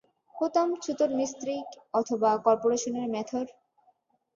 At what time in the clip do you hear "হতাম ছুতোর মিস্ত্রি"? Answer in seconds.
0.35-1.55